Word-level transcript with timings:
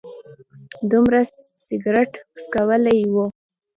دومره 0.91 1.19
سګرټ 1.65 2.11
څکولي 2.43 2.99
و. 3.13 3.15